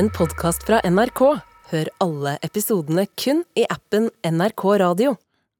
en 0.00 0.08
podkast 0.08 0.62
fra 0.64 0.78
NRK. 0.88 1.20
Hør 1.70 1.88
alle 2.00 2.38
episodene 2.46 3.02
kun 3.20 3.42
i 3.58 3.66
appen 3.68 4.06
NRK 4.24 4.62
Radio. 4.80 5.10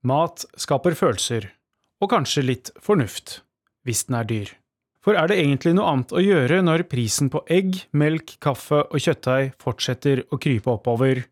Mat 0.09 0.47
skaper 0.57 0.97
følelser, 0.97 1.51
og 2.01 2.09
kanskje 2.15 2.47
litt 2.47 2.71
fornuft, 2.81 3.43
hvis 3.85 4.07
den 4.09 4.17
er 4.17 4.31
dyr. 4.31 4.55
For 5.05 5.19
er 5.21 5.29
det 5.29 5.37
egentlig 5.43 5.75
noe 5.77 5.91
annet 5.93 6.15
å 6.17 6.23
gjøre 6.25 6.63
når 6.65 6.87
prisen 6.89 7.29
på 7.33 7.43
egg, 7.53 7.83
melk, 7.93 8.39
kaffe 8.41 8.81
og 8.87 8.97
kjøttdeig 8.97 9.61
fortsetter 9.61 10.25
å 10.33 10.41
krype 10.41 10.73
oppover, 10.73 11.27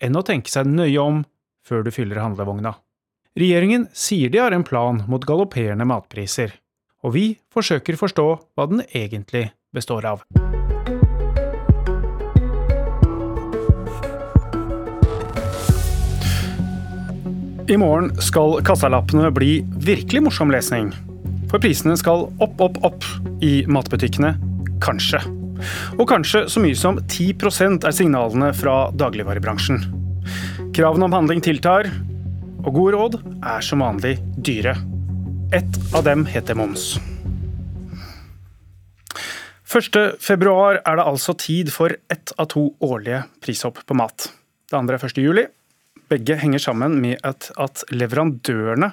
enn 0.00 0.16
å 0.16 0.24
tenke 0.24 0.52
seg 0.52 0.70
nøye 0.70 1.04
om 1.04 1.20
før 1.68 1.84
du 1.84 1.92
fyller 1.92 2.22
handlevogna? 2.24 2.78
Regjeringen 3.36 3.90
sier 3.92 4.32
de 4.32 4.40
har 4.40 4.56
en 4.56 4.64
plan 4.64 5.04
mot 5.10 5.28
galopperende 5.28 5.84
matpriser, 5.90 6.56
og 7.04 7.12
vi 7.18 7.28
forsøker 7.52 8.00
forstå 8.00 8.28
hva 8.56 8.70
den 8.72 8.86
egentlig 8.88 9.50
består 9.74 10.14
av. 10.14 10.24
I 17.74 17.78
morgen 17.80 18.12
skal 18.22 18.60
kassalappene 18.62 19.32
bli 19.34 19.56
virkelig 19.82 20.20
morsom 20.22 20.52
lesning. 20.54 20.92
For 21.50 21.58
prisene 21.58 21.96
skal 21.98 22.28
opp, 22.44 22.60
opp, 22.62 22.76
opp 22.86 23.06
i 23.42 23.64
matbutikkene. 23.66 24.30
Kanskje. 24.84 25.18
Og 25.96 26.04
kanskje 26.06 26.44
så 26.52 26.62
mye 26.62 26.76
som 26.78 27.00
10% 27.00 27.82
er 27.88 27.96
signalene 27.96 28.52
fra 28.54 28.92
dagligvarebransjen. 28.94 29.82
Kravene 30.76 31.08
om 31.08 31.16
handling 31.16 31.42
tiltar, 31.42 31.88
og 32.62 32.78
gode 32.78 32.94
råd 32.94 33.18
er 33.40 33.66
som 33.66 33.82
vanlig 33.82 34.20
dyre. 34.38 34.76
Ett 35.50 35.80
av 35.96 36.06
dem 36.06 36.22
heter 36.30 36.54
moms. 36.54 36.92
1. 39.66 40.00
februar 40.22 40.78
er 40.78 41.02
det 41.02 41.10
altså 41.10 41.34
tid 41.34 41.74
for 41.74 41.90
ett 41.90 42.36
av 42.38 42.52
to 42.54 42.68
årlige 42.86 43.24
prishopp 43.42 43.82
på 43.82 43.98
mat. 43.98 44.30
Det 44.70 44.78
andre 44.78 45.00
er 45.00 45.10
1. 45.10 45.46
Begge 46.10 46.36
henger 46.40 46.62
sammen 46.62 46.98
med 47.02 47.22
at, 47.26 47.50
at 47.60 47.84
leverandørene, 47.94 48.92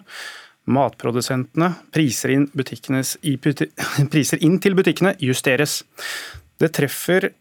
matprodusentene, 0.71 1.71
priser 1.93 2.35
inn, 2.35 2.47
priser 4.13 4.43
inn 4.45 4.59
til 4.61 4.77
butikkene 4.77 5.15
justeres. 5.21 5.81
Det 6.61 6.71
treffer 6.77 7.31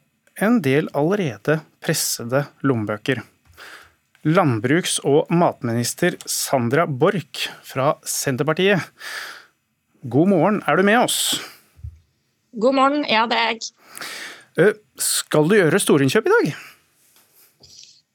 en 0.41 0.61
del 0.64 0.89
allerede 0.97 1.61
pressede 1.84 2.47
lommebøker. 2.64 3.22
Landbruks- 4.28 4.98
og 5.08 5.30
matminister 5.33 6.17
Sandra 6.28 6.84
Borch 6.86 7.47
fra 7.64 7.95
Senterpartiet, 8.05 8.91
god 10.02 10.28
morgen, 10.28 10.61
er 10.69 10.77
du 10.77 10.84
med 10.84 10.98
oss? 11.00 11.41
God 12.61 12.77
morgen, 12.77 13.06
ja 13.08 13.25
det 13.30 13.39
er 13.39 13.55
jeg. 13.55 13.70
Eh, 14.61 14.75
skal 15.00 15.48
du 15.48 15.56
gjøre 15.56 15.80
storinnkjøp 15.80 16.28
i 16.28 16.34
dag? 16.34 16.52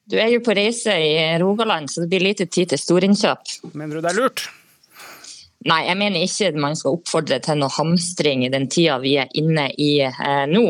Du 0.05 0.19
er 0.21 0.29
jo 0.29 0.41
på 0.45 0.53
reise 0.53 0.93
i 1.01 1.15
Rogaland, 1.41 1.89
så 1.89 2.03
det 2.03 2.11
blir 2.11 2.21
lite 2.21 2.45
tid 2.45 2.69
til 2.69 2.81
storinnkjøp. 2.81 3.55
Mener 3.73 3.97
du 3.97 4.05
det 4.05 4.11
er 4.11 4.19
lurt? 4.19 4.43
Nei, 5.65 5.79
jeg 5.87 5.97
mener 5.97 6.21
ikke 6.21 6.51
man 6.61 6.77
skal 6.77 6.99
oppfordre 6.99 7.39
til 7.41 7.57
noe 7.57 7.73
hamstring 7.73 8.43
i 8.45 8.51
den 8.53 8.67
tida 8.69 8.99
vi 9.01 9.15
er 9.17 9.31
inne 9.33 9.71
i 9.81 9.95
eh, 10.05 10.43
nå. 10.51 10.67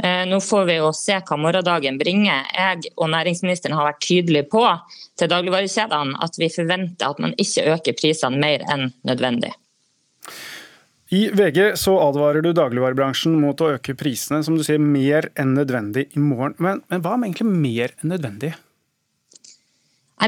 Eh, 0.00 0.22
nå 0.24 0.38
får 0.40 0.64
vi 0.70 0.78
jo 0.78 0.88
se 0.96 1.18
hva 1.18 1.36
morgendagen 1.36 1.98
bringer. 2.00 2.46
Jeg 2.56 2.94
og 2.94 3.10
næringsministeren 3.12 3.76
har 3.76 3.90
vært 3.90 4.00
tydelige 4.06 4.48
på 4.48 4.64
til 5.20 5.28
dagligvarekjedene 5.28 6.16
at 6.24 6.40
vi 6.40 6.48
forventer 6.54 7.12
at 7.12 7.20
man 7.20 7.36
ikke 7.36 7.66
øker 7.74 7.98
prisene 8.00 8.40
mer 8.40 8.64
enn 8.72 8.88
nødvendig. 9.04 9.52
I 11.12 11.26
VG 11.34 11.74
så 11.76 11.98
advarer 12.00 12.40
du 12.40 12.54
dagligvarebransjen 12.56 13.34
mot 13.42 13.60
å 13.60 13.74
øke 13.74 13.96
prisene 13.98 14.40
som 14.46 14.56
du 14.56 14.64
sier, 14.64 14.80
mer 14.80 15.28
enn 15.36 15.52
nødvendig 15.58 16.06
i 16.14 16.22
morgen. 16.22 16.56
Men, 16.62 16.80
men 16.88 17.04
hva 17.04 17.18
er 17.18 17.28
egentlig 17.28 17.50
mer 17.50 17.96
enn 17.98 18.14
nødvendig? 18.14 18.54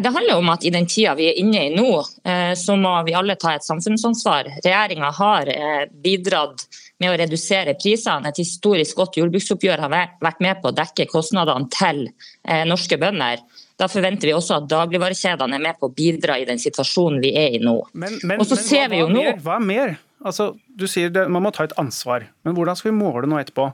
Det 0.01 0.09
handler 0.09 0.39
om 0.41 0.49
at 0.49 0.65
i 0.65 0.71
den 0.73 0.87
tida 0.89 1.13
vi 1.19 1.27
er 1.29 1.39
inne 1.41 1.67
i 1.67 1.73
nå, 1.75 1.91
eh, 2.25 2.53
så 2.57 2.77
må 2.81 2.95
vi 3.05 3.13
alle 3.17 3.37
ta 3.37 3.53
et 3.57 3.67
samfunnsansvar. 3.67 4.49
Regjeringa 4.65 5.11
har 5.19 5.51
eh, 5.53 5.83
bidratt 6.05 6.65
med 7.03 7.11
å 7.13 7.19
redusere 7.21 7.75
prisene. 7.77 8.31
Et 8.31 8.41
historisk 8.41 9.03
godt 9.03 9.19
jordbruksoppgjør 9.21 9.85
har 9.85 9.93
vært 9.93 10.41
med 10.45 10.63
på 10.63 10.71
å 10.71 10.77
dekke 10.77 11.09
kostnadene 11.11 11.69
til 11.75 12.07
eh, 12.09 12.65
norske 12.69 12.97
bønder. 13.01 13.45
Da 13.77 13.89
forventer 13.91 14.31
vi 14.31 14.37
også 14.37 14.63
at 14.63 14.71
dagligvarekjedene 14.71 15.59
er 15.59 15.67
med 15.69 15.81
på 15.81 15.91
å 15.91 15.95
bidra 15.97 16.39
i 16.41 16.49
den 16.49 16.61
situasjonen 16.63 17.21
vi 17.21 17.35
er 17.37 17.59
i 17.59 17.63
nå. 17.63 17.77
Men, 17.93 18.17
men, 18.23 18.39
men 18.41 18.47
hva, 18.47 18.57
hva, 18.57 19.09
mer? 19.13 19.33
hva 19.45 19.59
er 19.59 19.67
mer? 19.67 19.97
Altså, 20.23 20.53
du 20.79 20.87
sier 20.87 21.11
det, 21.13 21.27
Man 21.29 21.43
må 21.45 21.51
ta 21.53 21.67
et 21.67 21.75
ansvar, 21.81 22.29
men 22.47 22.55
hvordan 22.57 22.79
skal 22.79 22.93
vi 22.93 23.01
måle 23.01 23.29
nå 23.29 23.41
etterpå 23.43 23.73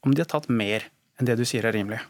om 0.00 0.14
de 0.16 0.24
har 0.24 0.30
tatt 0.30 0.48
mer 0.48 0.88
enn 1.20 1.28
det 1.28 1.36
du 1.38 1.44
sier 1.46 1.66
er 1.68 1.76
rimelig? 1.76 2.00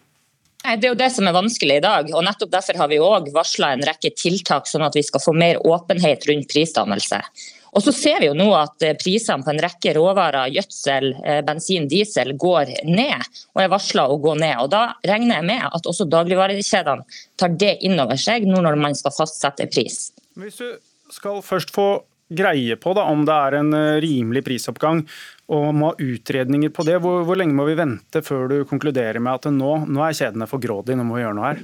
Det 0.61 0.85
er 0.85 0.93
jo 0.93 0.99
det 0.99 1.09
som 1.15 1.29
er 1.29 1.37
vanskelig 1.37 1.79
i 1.81 1.85
dag. 1.85 2.11
og 2.13 2.25
nettopp 2.27 2.53
Derfor 2.53 2.83
har 2.83 2.91
vi 2.91 3.01
òg 3.01 3.31
varsla 3.33 3.73
en 3.75 3.87
rekke 3.87 4.13
tiltak, 4.13 4.69
sånn 4.69 4.85
at 4.85 4.97
vi 4.97 5.03
skal 5.07 5.23
få 5.25 5.33
mer 5.33 5.61
åpenhet 5.65 6.27
rundt 6.29 6.51
prisdannelse. 6.53 7.23
Og 7.71 7.85
så 7.85 7.93
ser 7.95 8.19
vi 8.21 8.27
jo 8.29 8.35
nå 8.35 8.49
at 8.59 8.83
eh, 8.83 8.97
prisene 8.99 9.47
på 9.47 9.53
en 9.53 9.63
rekke 9.63 9.95
råvarer, 9.95 10.51
gjødsel, 10.57 11.13
eh, 11.23 11.41
bensin, 11.47 11.87
diesel, 11.91 12.35
går 12.35 12.73
ned. 12.89 13.27
Og 13.55 13.63
er 13.63 13.71
varsla 13.71 14.09
å 14.11 14.19
gå 14.21 14.35
ned. 14.41 14.57
Og 14.65 14.71
Da 14.73 14.83
regner 15.07 15.39
jeg 15.39 15.49
med 15.53 15.67
at 15.71 15.87
også 15.87 16.09
dagligvarekjedene 16.11 17.21
tar 17.41 17.57
det 17.63 17.77
inn 17.87 17.99
over 18.03 18.19
seg 18.21 18.47
nå 18.49 18.63
når 18.67 18.79
man 18.81 18.99
skal 18.99 19.15
fastsette 19.15 19.69
pris. 19.71 20.11
Hvis 20.39 20.59
du 20.59 20.69
skal 21.15 21.41
først 21.47 21.71
få 21.75 21.89
greie 22.31 22.77
på 22.81 22.95
da, 22.97 23.07
om 23.11 23.27
det 23.27 23.37
er 23.37 23.59
en 23.61 23.75
eh, 23.77 23.99
rimelig 24.05 24.45
prisoppgang, 24.47 25.03
og 25.51 25.67
må 25.75 25.91
ha 25.91 25.99
utredninger 25.99 26.73
på 26.75 26.87
det. 26.87 27.01
Hvor, 27.03 27.25
hvor, 27.27 27.39
lenge 27.39 27.57
må 27.59 27.67
vi 27.69 27.77
vente 27.79 28.23
før 28.27 28.49
du 28.51 28.57
konkluderer 28.71 29.21
med 29.23 29.41
at 29.41 29.53
nå, 29.55 29.75
nå 29.91 30.07
er 30.07 30.17
kjedene 30.17 30.49
for 30.51 30.63
grådige, 30.63 30.99
nå 30.99 31.07
må 31.07 31.19
vi 31.19 31.27
gjøre 31.27 31.39
noe 31.39 31.53
her? 31.53 31.63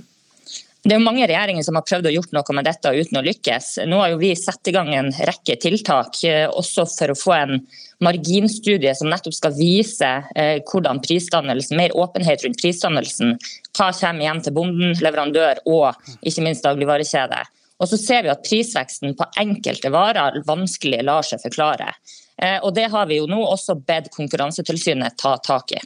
Det 0.87 0.94
er 0.94 1.03
mange 1.03 1.27
regjeringer 1.27 1.65
som 1.66 1.75
har 1.75 1.82
prøvd 1.82 2.06
å 2.06 2.12
gjort 2.15 2.34
noe 2.37 2.54
med 2.54 2.66
dette 2.69 2.93
uten 2.94 3.19
å 3.19 3.25
lykkes. 3.27 3.71
Nå 3.91 3.99
har 3.99 4.12
jo 4.12 4.21
vi 4.21 4.31
satt 4.38 4.71
i 4.71 4.75
gang 4.75 4.93
en 4.94 5.09
rekke 5.10 5.56
tiltak, 5.59 6.21
eh, 6.28 6.47
også 6.47 6.87
for 6.93 7.10
å 7.10 7.19
få 7.19 7.34
en 7.34 7.59
marginstudie 8.06 8.93
som 8.94 9.10
nettopp 9.10 9.34
skal 9.34 9.56
vise 9.56 10.10
eh, 10.37 10.60
hvordan 10.69 11.00
prisdannelsen, 11.03 11.78
mer 11.81 11.97
åpenhet 11.97 12.44
rundt 12.44 12.60
prisdannelsen. 12.60 13.34
Hva 13.75 13.91
kommer 13.98 14.27
igjen 14.27 14.44
til 14.47 14.54
bonden, 14.54 14.94
leverandør 15.03 15.65
og 15.66 16.12
ikke 16.22 16.44
minst 16.47 16.66
dagligvarekjede. 16.66 17.43
Og 17.81 17.91
så 17.91 17.98
ser 18.00 18.25
vi 18.25 18.32
at 18.32 18.44
prisveksten 18.47 19.16
på 19.19 19.26
enkelte 19.41 19.91
varer 19.92 20.41
vanskelig 20.47 21.03
lar 21.04 21.26
seg 21.26 21.42
forklare. 21.42 21.92
Eh, 22.37 22.59
og 22.62 22.75
Det 22.75 22.88
har 22.92 23.06
vi 23.09 23.20
jo 23.20 23.28
nå 23.28 23.42
også 23.44 23.76
bedt 23.87 24.12
Konkurransetilsynet 24.14 25.19
ta 25.20 25.37
tak 25.44 25.76
i. 25.76 25.82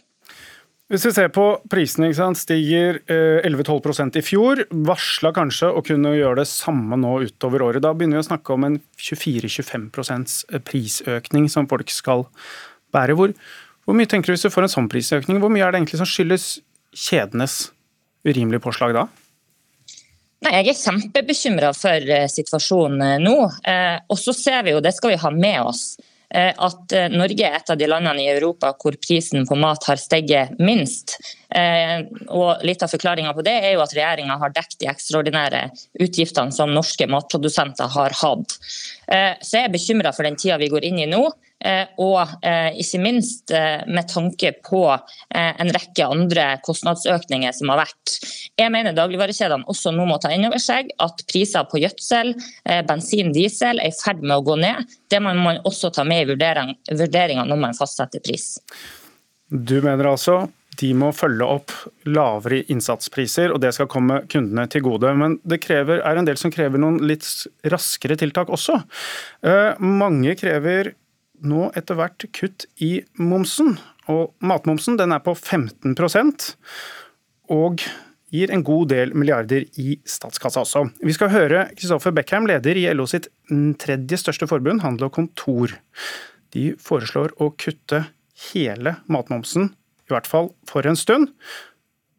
Hvis 0.91 1.05
vi 1.07 1.13
ser 1.15 1.29
på 1.31 1.45
prisene, 1.71 2.11
stiger 2.35 2.97
11-12 3.07 4.01
eh, 4.03 4.19
i 4.19 4.23
fjor. 4.27 4.65
Varsla 4.89 5.31
kanskje 5.35 5.69
å 5.71 5.85
kunne 5.87 6.17
gjøre 6.17 6.41
det 6.41 6.49
samme 6.51 6.99
nå 6.99 7.13
utover 7.29 7.63
året. 7.63 7.85
Da 7.85 7.93
begynner 7.95 8.19
vi 8.19 8.25
å 8.25 8.27
snakke 8.27 8.57
om 8.57 8.67
en 8.67 8.81
24-25% 8.99 10.59
prisøkning 10.67 11.47
som 11.53 11.71
folk 11.71 11.95
skal 11.95 12.27
bære. 12.91 13.15
Hvor, 13.15 13.37
hvor 13.87 13.99
mye 13.99 14.11
tenker 14.11 14.33
du 14.33 14.35
hvis 14.35 14.49
du 14.49 14.51
får 14.51 14.67
en 14.67 14.75
sånn 14.75 14.91
prisøkning? 14.91 15.39
Hvor 15.39 15.55
mye 15.55 15.63
er 15.63 15.71
det 15.71 15.85
egentlig 15.85 16.03
som 16.03 16.11
skyldes 16.11 16.49
kjedenes 16.91 17.69
urimelige 18.27 18.67
påslag 18.67 18.99
da? 18.99 19.07
Nei, 20.41 20.55
Jeg 20.57 20.71
er 20.73 20.79
kjempebekymra 20.79 21.73
for 21.77 22.13
eh, 22.15 22.29
situasjonen 22.33 23.03
eh, 23.05 23.19
nå. 23.21 23.37
Eh, 23.69 23.99
og 24.09 24.17
så 24.21 24.33
ser 24.37 24.65
vi 24.65 24.73
jo, 24.73 24.81
det 24.81 24.95
skal 24.97 25.13
vi 25.13 25.21
ha 25.21 25.33
med 25.35 25.61
oss, 25.73 25.85
at 26.31 26.93
Norge 27.11 27.43
er 27.43 27.57
et 27.57 27.71
av 27.73 27.79
de 27.81 27.89
landene 27.91 28.23
i 28.23 28.29
Europa 28.31 28.69
hvor 28.79 28.95
prisen 29.03 29.49
på 29.49 29.57
mat 29.59 29.83
har 29.89 29.99
steget 29.99 30.61
minst. 30.63 31.17
Og 32.31 32.63
Litt 32.63 32.85
av 32.87 32.93
forklaringa 32.93 33.33
på 33.35 33.43
det 33.43 33.57
er 33.57 33.73
jo 33.73 33.83
at 33.83 33.97
regjeringa 33.97 34.37
har 34.39 34.53
dekket 34.55 34.77
de 34.79 34.91
ekstraordinære 34.93 35.65
utgiftene 36.07 36.55
som 36.55 36.71
norske 36.71 37.11
matprodusenter 37.11 37.91
har 37.97 38.15
hatt. 38.21 38.55
Så 38.63 39.59
jeg 39.59 39.65
er 39.65 39.75
bekymra 39.75 40.15
for 40.15 40.23
den 40.23 40.39
tida 40.39 40.61
vi 40.63 40.71
går 40.71 40.87
inn 40.87 41.03
i 41.03 41.11
nå. 41.11 41.25
Eh, 41.61 41.91
og 42.01 42.21
eh, 42.47 42.73
ikke 42.81 43.01
minst 43.03 43.53
eh, 43.53 43.83
med 43.85 44.09
tanke 44.09 44.55
på 44.65 44.81
en 45.31 45.73
rekke 45.75 46.07
andre 46.09 46.45
kostnadsøkninger 46.65 47.53
som 47.55 47.73
har 47.73 47.83
vært. 47.83 48.15
Jeg 48.59 48.73
mener 48.73 48.97
dagligvarekjedene 48.97 49.69
også 49.71 49.93
nå 49.95 50.07
må 50.09 50.17
ta 50.23 50.33
inn 50.35 50.47
over 50.49 50.61
seg 50.63 50.91
at 51.03 51.25
priser 51.31 51.67
på 51.71 51.81
gjødsel, 51.83 52.33
bensin, 52.89 53.31
diesel 53.35 53.81
er 53.81 53.93
i 53.93 53.97
ferd 53.97 54.25
med 54.25 54.39
å 54.39 54.45
gå 54.45 54.57
ned. 54.61 54.89
Det 55.11 55.21
må 55.23 55.35
man 55.37 55.61
også 55.69 55.93
ta 55.95 56.05
med 56.09 56.25
i 56.25 56.31
vurderinga 56.33 57.45
når 57.47 57.61
man 57.61 57.77
fastsetter 57.77 58.23
pris. 58.25 58.57
Du 59.49 59.79
mener 59.85 60.11
altså 60.11 60.43
de 60.81 60.91
må 60.97 61.11
følge 61.13 61.45
opp 61.45 61.75
lavere 62.09 62.63
innsatspriser, 62.73 63.53
og 63.53 63.61
det 63.61 63.75
skal 63.77 63.89
komme 63.91 64.23
kundene 64.33 64.65
til 64.73 64.85
gode. 64.87 65.13
Men 65.19 65.37
det 65.45 65.61
krever, 65.65 66.01
er 66.01 66.17
en 66.17 66.29
del 66.29 66.41
som 66.41 66.53
krever 66.55 66.81
noen 66.81 67.03
litt 67.05 67.27
raskere 67.69 68.17
tiltak 68.21 68.49
også. 68.55 68.79
Mange 69.85 70.37
krever 70.41 70.95
nå 71.47 71.71
etter 71.79 71.99
hvert 71.99 72.27
kutt 72.37 72.67
i 72.83 73.01
momsen. 73.21 73.77
Og 74.11 74.35
matmomsen 74.45 74.99
den 75.01 75.15
er 75.15 75.23
på 75.25 75.35
15% 75.37 76.53
og 77.51 77.85
gir 78.31 78.53
en 78.55 78.63
god 78.67 78.91
del 78.93 79.15
milliarder 79.19 79.67
i 79.83 79.97
statskassa 80.07 80.63
også. 80.63 80.85
Vi 81.03 81.15
skal 81.15 81.33
høre 81.33 81.65
Kristoffer 81.75 82.15
Beckham, 82.15 82.47
leder 82.47 82.79
i 82.79 82.87
LO 82.95 83.09
sitt 83.11 83.27
tredje 83.83 84.21
største 84.23 84.47
forbund, 84.51 84.85
Handel 84.85 85.09
og 85.09 85.17
Kontor. 85.19 85.75
De 86.55 86.71
foreslår 86.83 87.35
å 87.43 87.51
kutte 87.59 88.05
hele 88.51 88.97
matmomsen, 89.11 89.73
i 90.07 90.15
hvert 90.15 90.31
fall 90.31 90.53
for 90.71 90.87
en 90.87 90.99
stund. 90.99 91.35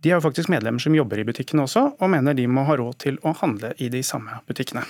De 0.02 0.12
har 0.12 0.20
jo 0.20 0.26
faktisk 0.26 0.50
medlemmer 0.52 0.82
som 0.82 0.96
jobber 0.98 1.22
i 1.22 1.26
butikkene 1.28 1.64
også, 1.68 1.86
og 2.00 2.12
mener 2.12 2.36
de 2.36 2.48
må 2.50 2.66
ha 2.68 2.76
råd 2.80 3.00
til 3.06 3.22
å 3.28 3.36
handle 3.38 3.72
i 3.80 3.90
de 3.94 4.02
samme 4.04 4.42
butikkene. 4.50 4.84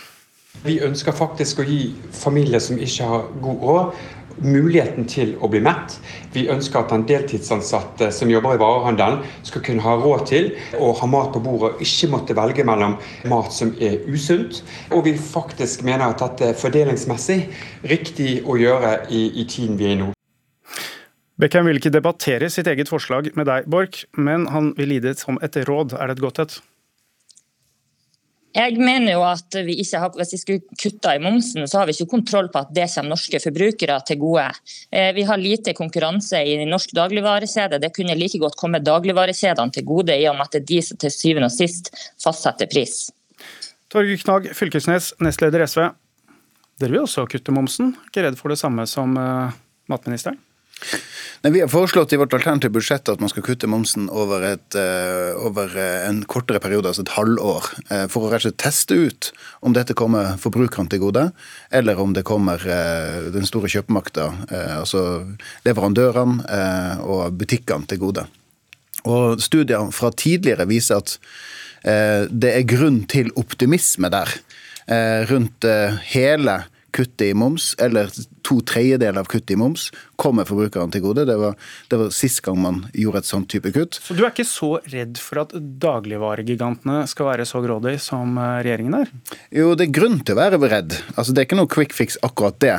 Vi 0.65 0.81
ønsker 0.83 1.15
faktisk 1.15 1.61
å 1.61 1.65
gi 1.67 1.93
familier 2.15 2.61
som 2.63 2.79
ikke 2.81 3.07
har 3.07 3.29
god 3.43 3.65
råd, 3.67 4.01
muligheten 4.39 5.07
til 5.09 5.33
å 5.41 5.49
bli 5.51 5.61
mett. 5.63 5.97
Vi 6.33 6.47
ønsker 6.51 6.81
at 6.81 6.93
den 6.93 7.03
deltidsansatte 7.09 8.11
som 8.15 8.31
jobber 8.31 8.55
i 8.55 8.61
varehandelen 8.61 9.21
skal 9.47 9.65
kunne 9.65 9.85
ha 9.85 9.97
råd 9.99 10.25
til 10.31 10.51
å 10.79 10.93
ha 10.97 11.09
mat 11.09 11.33
på 11.35 11.43
bordet, 11.43 11.75
og 11.75 11.83
ikke 11.85 12.11
måtte 12.13 12.37
velge 12.37 12.65
mellom 12.67 12.97
mat 13.31 13.51
som 13.55 13.75
er 13.79 13.99
usunt. 14.07 14.63
Og 14.91 15.05
vi 15.09 15.17
faktisk 15.17 15.85
mener 15.87 16.09
at 16.09 16.23
dette 16.23 16.51
er 16.51 16.57
fordelingsmessig 16.59 17.41
riktig 17.91 18.41
å 18.45 18.57
gjøre 18.59 18.97
i, 19.09 19.27
i 19.41 19.47
tiden 19.49 19.77
vi 19.79 19.91
er 19.91 19.95
i 19.97 20.01
nå. 20.05 20.11
Beckham 21.41 21.65
vil 21.65 21.79
ikke 21.79 21.93
debattere 21.93 22.51
sitt 22.53 22.67
eget 22.69 22.91
forslag 22.91 23.31
med 23.33 23.47
deg, 23.49 23.65
Borch, 23.71 24.03
men 24.13 24.45
han 24.53 24.75
vil 24.77 24.93
gi 24.93 24.99
det 25.07 25.15
som 25.17 25.41
et 25.41 25.57
råd. 25.65 25.95
Er 25.97 26.11
det 26.11 26.19
et 26.19 26.25
godt 26.27 26.43
et? 26.43 26.59
Jeg 28.51 28.75
mener 28.75 29.13
jo 29.13 29.21
at 29.23 29.55
vi 29.63 29.77
ikke 29.79 29.99
har, 30.01 30.11
Hvis 30.17 30.33
vi 30.35 30.39
skulle 30.41 30.75
kutta 30.75 31.13
i 31.15 31.21
momsen, 31.23 31.63
så 31.67 31.79
har 31.79 31.87
vi 31.87 31.95
ikke 31.95 32.11
kontroll 32.11 32.49
på 32.51 32.59
at 32.65 32.73
det 32.75 32.89
kommer 32.91 33.13
norske 33.13 33.39
forbrukere 33.39 33.99
til 34.07 34.19
gode. 34.19 34.49
Eh, 34.91 35.13
vi 35.15 35.23
har 35.27 35.39
lite 35.39 35.73
konkurranse 35.77 36.41
i 36.43 36.57
norsk 36.67 36.91
dagligvarekjede. 36.97 37.79
Det 37.79 37.93
kunne 37.95 38.17
like 38.19 38.41
godt 38.41 38.59
komme 38.59 38.83
dagligvarekjedene 38.83 39.71
til 39.71 39.87
gode, 39.87 40.19
i 40.19 40.27
og 40.27 40.35
med 40.35 40.49
at 40.49 40.57
det 40.57 40.63
er 40.63 40.69
de 40.73 40.81
som 40.83 40.99
til 40.99 41.15
syvende 41.15 41.47
og 41.47 41.55
sist 41.55 41.93
fastsetter 42.19 42.67
pris. 42.71 43.09
Torgeir 43.91 44.19
Knag 44.19 44.51
Fylkesnes, 44.55 45.13
nestleder 45.23 45.63
SV. 45.67 45.87
Dere 46.81 46.95
vil 46.95 47.05
også 47.05 47.27
kutte 47.31 47.55
momsen. 47.55 47.95
Ikke 48.09 48.27
redd 48.27 48.39
for 48.39 48.51
det 48.51 48.59
samme 48.59 48.87
som 48.89 49.15
uh, 49.19 49.51
matministeren? 49.91 50.39
Nei, 51.41 51.51
Vi 51.51 51.61
har 51.61 51.67
foreslått 51.67 52.13
i 52.13 52.17
vårt 52.21 52.33
alternative 52.37 52.75
budsjett 52.75 53.09
at 53.09 53.21
man 53.21 53.29
skal 53.31 53.41
kutte 53.45 53.69
momsen 53.69 54.09
over, 54.13 54.43
et, 54.45 54.75
uh, 54.77 55.33
over 55.41 55.73
uh, 55.73 56.03
en 56.05 56.19
kortere 56.29 56.61
periode, 56.61 56.91
altså 56.91 57.01
et 57.01 57.13
halvår, 57.15 57.69
uh, 57.89 58.05
for 58.11 58.27
å 58.27 58.29
rett 58.29 58.43
og 58.43 58.45
slett 58.45 58.59
teste 58.61 58.97
ut 58.97 59.31
om 59.65 59.73
dette 59.73 59.95
kommer 59.97 60.35
forbrukerne 60.41 60.91
til 60.91 61.01
gode, 61.01 61.23
eller 61.73 62.01
om 62.01 62.13
det 62.13 62.25
kommer 62.27 62.61
den 63.33 63.47
store 63.47 63.69
kjøpemakta, 63.71 64.27
altså 64.77 65.01
leverandørene 65.65 66.45
og 67.05 67.37
butikkene 67.37 67.89
til 67.89 68.01
gode. 68.01 68.25
Og 69.09 69.41
Studier 69.41 69.89
fra 69.95 70.11
tidligere 70.13 70.67
viser 70.69 71.01
at 71.01 71.15
det 72.29 72.51
er 72.51 72.67
grunn 72.69 73.03
til 73.09 73.31
optimisme 73.39 74.09
der. 74.13 74.33
Rundt 75.29 75.65
hele 76.11 76.57
kuttet 76.95 77.29
i 77.29 77.33
moms, 77.37 77.71
eller 77.81 78.11
to 78.45 78.59
tredjedeler 78.67 79.21
av 79.21 79.29
kuttet 79.31 79.55
i 79.55 79.59
moms, 79.59 79.89
kommer 80.21 80.47
forbrukerne 80.47 80.93
til 80.93 81.03
gode. 81.05 81.25
Det 81.29 81.37
var, 81.39 81.55
det 81.91 81.99
var 82.01 82.11
sist 82.15 82.41
gang 82.45 82.59
man 82.61 82.81
gjorde 82.93 83.21
et 83.23 83.29
sånt 83.29 83.49
type 83.51 83.71
kutt. 83.75 83.99
Så 84.01 84.17
du 84.17 84.23
er 84.23 84.31
ikke 84.31 84.47
så 84.47 84.73
redd 84.91 85.21
for 85.21 85.43
at 85.43 85.55
dagligvaregigantene 85.55 87.03
skal 87.09 87.31
være 87.31 87.47
så 87.49 87.63
grådige 87.63 88.01
som 88.03 88.37
eh, 88.41 88.59
regjeringen 88.65 88.99
er? 89.01 89.13
Jo, 89.55 89.71
det 89.77 89.87
er 89.87 89.95
grunn 89.99 90.19
til 90.25 90.35
å 90.35 90.41
være 90.41 90.61
redd. 90.61 90.97
Altså, 91.15 91.31
det 91.31 91.43
er 91.43 91.49
ikke 91.49 91.61
noe 91.61 91.71
quick 91.71 91.95
fix 91.95 92.19
akkurat 92.25 92.59
det. 92.63 92.77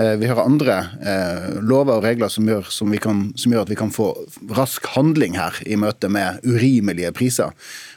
Eh, 0.00 0.14
vi 0.20 0.30
har 0.30 0.42
andre 0.42 0.78
eh, 1.00 1.48
lover 1.60 2.00
og 2.00 2.06
regler 2.06 2.32
som 2.32 2.48
gjør, 2.48 2.68
som, 2.72 2.92
kan, 3.02 3.24
som 3.38 3.54
gjør 3.54 3.66
at 3.66 3.72
vi 3.72 3.78
kan 3.78 3.94
få 3.94 4.12
rask 4.56 4.86
handling 4.94 5.38
her 5.40 5.58
i 5.66 5.78
møte 5.80 6.10
med 6.12 6.42
urimelige 6.48 7.12
priser. 7.16 7.52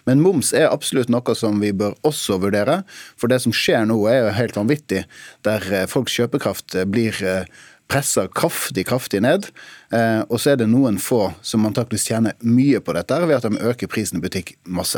Men 0.05 0.21
moms 0.21 0.51
er 0.53 0.69
absolutt 0.69 1.09
noe 1.09 1.35
som 1.37 1.57
vi 1.61 1.71
bør 1.75 1.95
også 2.05 2.37
vurdere. 2.43 2.83
For 3.17 3.31
det 3.31 3.41
som 3.43 3.53
skjer 3.55 3.87
nå 3.89 3.97
er 4.09 4.21
jo 4.21 4.35
helt 4.37 4.57
vanvittig, 4.57 5.05
der 5.45 5.65
eh, 5.73 5.87
folks 5.89 6.13
kjøpekraft 6.17 6.77
eh, 6.77 6.85
blir 6.89 7.17
eh, 7.25 7.49
pressa 7.89 8.27
kraftig, 8.29 8.87
kraftig 8.89 9.21
ned. 9.21 9.51
Og 9.93 10.39
så 10.41 10.55
er 10.55 10.55
det 10.57 10.65
noen 10.71 10.95
få 10.97 11.27
som 11.45 11.67
antakeligvis 11.69 12.07
tjener 12.09 12.33
mye 12.41 12.79
på 12.81 12.95
dette 12.97 13.19
ved 13.21 13.35
at 13.37 13.45
de 13.45 13.61
øker 13.61 13.91
prisen 13.93 14.17
i 14.17 14.23
butikk 14.23 14.55
masse. 14.65 14.97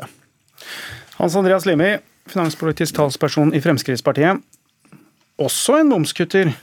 Hans 1.17 1.35
Andreas 1.35 1.67
Limi, 1.67 1.97
finanspolitisk 2.31 2.95
talsperson 2.95 3.51
i 3.51 3.59
Fremskrittspartiet. 3.59 4.39
Også 5.35 5.75
en 5.81 5.91
momskutter, 5.91 6.53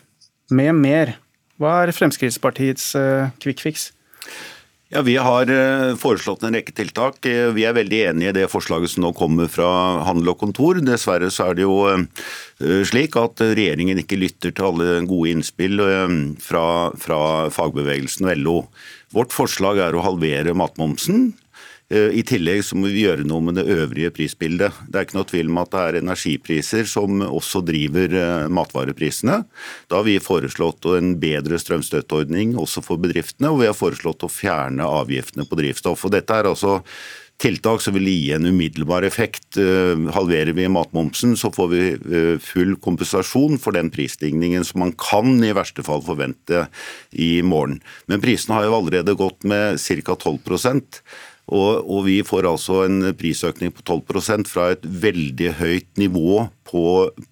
med 0.49 0.81
mer. 0.81 1.13
Hva 1.61 1.83
er 1.85 1.93
Fremskrittspartiets 1.93 2.89
quick 3.45 3.61
fix? 3.61 3.91
Ja, 4.93 5.01
Vi 5.03 5.17
har 5.17 5.49
eh, 5.49 5.97
foreslått 5.97 6.43
en 6.45 6.55
rekke 6.55 6.73
tiltak. 6.77 7.25
Eh, 7.27 7.49
vi 7.57 7.65
er 7.65 7.77
veldig 7.77 8.01
enig 8.11 8.29
i 8.29 8.35
det 8.37 8.51
forslaget 8.53 8.93
som 8.93 9.07
nå 9.07 9.15
kommer 9.17 9.49
fra 9.49 9.69
Handel 10.05 10.35
og 10.35 10.43
Kontor. 10.43 10.79
Dessverre 10.85 11.31
så 11.33 11.49
er 11.49 11.57
det 11.57 11.65
jo 11.65 11.79
eh, 11.89 12.83
slik 12.85 13.17
at 13.17 13.41
regjeringen 13.41 14.03
ikke 14.03 14.21
lytter 14.21 14.53
til 14.53 14.69
alle 14.69 14.99
gode 15.09 15.33
innspill 15.33 15.81
fra, 16.45 16.67
fra 17.01 17.21
fagbevegelsen 17.55 18.29
og 18.29 18.45
LO. 18.45 18.59
Vårt 19.17 19.33
forslag 19.33 19.81
er 19.81 19.97
å 19.97 20.05
halvere 20.05 20.55
matmomsen. 20.59 21.33
Eh, 21.93 22.17
I 22.19 22.23
tillegg 22.25 22.63
så 22.65 22.79
må 22.79 22.89
vi 22.89 23.05
gjøre 23.05 23.27
noe 23.29 23.45
med 23.45 23.59
det 23.59 23.67
øvrige 23.69 24.13
prisbildet. 24.17 24.77
Det 24.89 24.99
er 24.99 25.07
ikke 25.07 25.19
noe 25.19 25.29
tvil 25.29 25.51
om 25.53 25.61
at 25.61 25.73
det 25.75 25.83
er 25.83 25.99
energipriser 26.01 26.87
som 26.89 27.25
også 27.27 27.61
driver 27.67 28.15
eh, 28.21 28.47
matvareprisene. 28.49 29.43
Da 29.91 30.01
har 30.01 30.07
vi 30.09 30.21
foreslått 30.23 30.89
en 30.95 31.15
bedre 31.21 31.61
strømstøtteordning 31.61 32.57
også 32.61 32.85
for 32.85 33.03
bedriftene, 33.03 33.53
og 33.53 33.61
vi 33.61 33.69
har 33.69 33.77
foreslått 33.77 34.25
å 34.25 34.33
fjerne 34.33 34.87
avgiftene 35.03 35.45
på 35.49 35.61
drivstoff. 35.61 36.07
Og 36.09 36.17
dette 36.17 36.41
er 36.41 36.49
altså 36.49 36.79
tiltak 37.43 37.83
som 37.83 37.97
vil 37.97 38.07
gi 38.09 38.31
en 38.33 38.49
umiddelbar 38.49 39.05
effekt. 39.05 39.59
Eh, 39.61 40.09
halverer 40.17 40.57
vi 40.57 40.71
matmomsen, 40.73 41.37
så 41.37 41.53
får 41.53 41.69
vi 41.75 41.85
full 42.41 42.79
kompensasjon 42.81 43.61
for 43.61 43.77
den 43.77 43.93
prisstigningen 43.93 44.65
som 44.65 44.81
man 44.87 44.97
kan 44.97 45.37
i 45.45 45.53
verste 45.53 45.85
fall 45.85 46.01
forvente 46.07 46.65
i 47.13 47.37
morgen. 47.45 47.83
Men 48.09 48.25
prisene 48.25 48.57
har 48.57 48.71
jo 48.71 48.81
allerede 48.81 49.19
gått 49.21 49.45
med 49.45 49.77
ca. 49.85 50.17
12 50.17 50.41
og, 51.45 51.85
og, 51.85 52.05
vi 52.07 52.21
får 52.25 52.49
altså 52.49 52.85
en 52.87 53.11
prisøkning 53.19 53.73
på 53.75 53.85
12% 53.85 54.49
fra 54.49 54.71
et 54.73 54.85
veldig 54.85 55.51
høyt 55.59 55.89
nivå 56.01 56.47
på, 56.65 56.85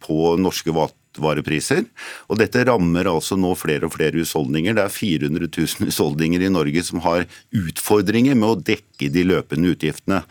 på 0.04 0.34
norske 0.36 0.74
varepriser. 1.20 1.84
Og 2.30 2.38
dette 2.40 2.64
rammer 2.68 3.08
altså 3.10 3.36
nå 3.40 3.52
flere 3.58 3.88
og 3.88 3.94
flere 3.96 4.20
husholdninger. 4.20 4.76
Det 4.76 4.84
er 4.84 4.94
400 4.94 5.50
000 5.50 5.88
husholdninger 5.88 6.44
i 6.46 6.52
Norge 6.52 6.84
som 6.86 7.02
har 7.04 7.26
utfordringer 7.56 8.38
med 8.38 8.48
å 8.48 8.60
dekke 8.72 9.10
de 9.12 9.24
løpende 9.26 9.74
utgiftene. 9.74 10.22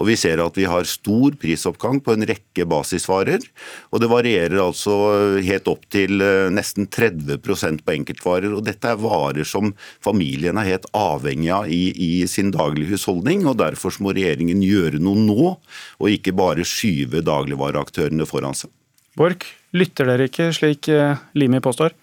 Og 0.00 0.08
Vi 0.08 0.16
ser 0.16 0.40
at 0.40 0.56
vi 0.56 0.64
har 0.64 0.88
stor 0.88 1.36
prisoppgang 1.40 2.00
på 2.00 2.14
en 2.14 2.24
rekke 2.28 2.64
basisvarer. 2.68 3.44
Og 3.92 4.00
det 4.00 4.10
varierer 4.10 4.62
altså 4.62 4.96
helt 5.44 5.68
opp 5.68 5.84
til 5.92 6.24
eh, 6.24 6.48
nesten 6.52 6.88
30% 6.88 7.84
på 7.84 7.96
enkeltvarer. 7.98 8.54
Og 8.56 8.64
dette 8.64 8.88
er 8.88 9.00
varer 9.00 9.44
som 9.44 9.74
familien 10.04 10.56
er 10.60 10.70
helt 10.72 10.88
avhengig 10.96 11.52
av 11.52 11.68
i, 11.68 11.90
i 11.92 12.12
sin 12.30 12.52
daglige 12.54 12.94
husholdning. 12.94 13.44
og 13.46 13.58
Derfor 13.60 13.92
må 14.00 14.14
regjeringen 14.16 14.64
gjøre 14.64 15.02
noe 15.02 15.20
nå, 15.20 15.54
og 16.00 16.12
ikke 16.14 16.36
bare 16.36 16.66
skyve 16.66 17.24
dagligvareaktørene 17.26 18.28
foran 18.28 18.56
seg. 18.56 18.72
Borch, 19.18 19.48
lytter 19.76 20.08
dere 20.10 20.30
ikke 20.30 20.50
slik 20.56 20.88
eh, 20.92 21.18
Limi 21.38 21.60
påstår? 21.62 21.94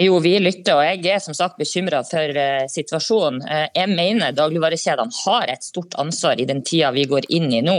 Jo, 0.00 0.14
vi 0.22 0.32
lytter, 0.40 0.78
og 0.78 0.86
jeg 0.86 1.02
er 1.12 1.20
som 1.20 1.34
sagt 1.36 1.58
bekymra 1.60 1.98
for 2.08 2.36
uh, 2.38 2.62
situasjonen. 2.70 3.42
Uh, 3.44 3.66
jeg 3.74 3.90
mener 3.90 4.32
dagligvarekjedene 4.32 5.12
har 5.26 5.50
et 5.52 5.66
stort 5.66 5.96
ansvar 6.00 6.40
i 6.40 6.46
den 6.48 6.62
tida 6.64 6.88
vi 6.94 7.04
går 7.10 7.26
inn 7.36 7.50
i 7.52 7.60
nå. 7.66 7.74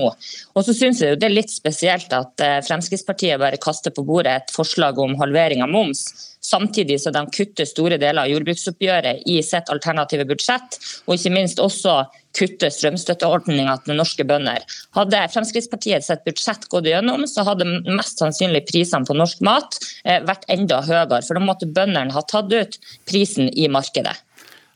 Og 0.53 0.67
så 0.67 0.75
syns 0.77 1.01
jeg 1.01 1.17
det 1.17 1.29
er 1.29 1.33
litt 1.33 1.53
spesielt 1.53 2.13
at 2.13 2.43
Fremskrittspartiet 2.67 3.41
bare 3.41 3.61
kaster 3.63 3.95
på 3.95 4.05
bordet 4.05 4.35
et 4.35 4.53
forslag 4.53 4.99
om 5.01 5.17
halvering 5.23 5.65
av 5.65 5.73
moms 5.73 6.03
samtidig 6.41 6.99
som 7.01 7.13
de 7.15 7.23
kutter 7.33 7.67
store 7.69 7.99
deler 8.01 8.23
av 8.23 8.31
jordbruksoppgjøret 8.31 9.23
i 9.29 9.39
sitt 9.45 9.69
alternative 9.73 10.25
budsjett, 10.29 10.79
og 11.05 11.15
ikke 11.15 11.33
minst 11.35 11.61
også 11.61 12.01
kutter 12.37 12.71
strømstøtteordninga 12.71 13.75
til 13.85 13.99
norske 13.99 14.25
bønder. 14.27 14.63
Hadde 14.95 15.21
Fremskrittspartiet 15.33 16.05
sitt 16.05 16.23
budsjett 16.27 16.67
gått 16.71 16.89
gjennom, 16.89 17.25
så 17.27 17.45
hadde 17.47 17.67
mest 17.91 18.21
sannsynlig 18.23 18.63
prisene 18.69 19.07
på 19.07 19.17
norsk 19.17 19.43
mat 19.45 19.77
eh, 20.05 20.21
vært 20.27 20.47
enda 20.51 20.81
høyere, 20.87 21.21
for 21.27 21.37
da 21.37 21.43
måtte 21.43 21.69
bøndene 21.69 22.15
ha 22.15 22.25
tatt 22.27 22.51
ut 22.53 22.79
prisen 23.09 23.51
i 23.51 23.67
markedet. 23.71 24.15